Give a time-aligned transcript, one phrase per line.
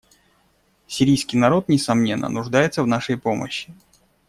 [0.87, 3.71] Сирийский народ, несомненно, нуждается в нашей помощи.